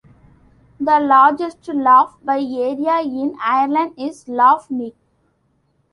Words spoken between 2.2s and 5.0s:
by area, in Ireland is Lough Neagh.